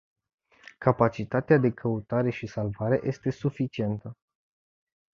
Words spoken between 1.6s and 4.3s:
căutare și salvare este suficientă.